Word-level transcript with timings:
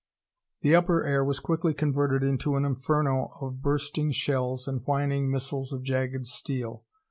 The 0.61 0.75
upper 0.75 1.03
air 1.05 1.23
was 1.23 1.39
quickly 1.39 1.75
converted 1.75 2.23
into 2.23 2.55
an 2.55 2.65
inferno 2.65 3.29
of 3.39 3.61
bursting 3.61 4.11
shells 4.13 4.67
and 4.67 4.81
whining 4.87 5.29
missiles 5.29 5.71
of 5.71 5.83
jagged 5.83 6.25
steel. 6.25 6.83